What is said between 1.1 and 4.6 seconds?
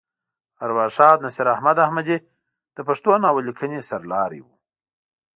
نصیر احمد احمدي د پښتو ناول لیکنې سر لاری وه.